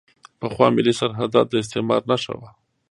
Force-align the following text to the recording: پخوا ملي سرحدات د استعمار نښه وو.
پخوا 0.39 0.67
ملي 0.75 0.93
سرحدات 0.99 1.47
د 1.49 1.53
استعمار 1.63 2.01
نښه 2.11 2.33
وو. 2.39 2.49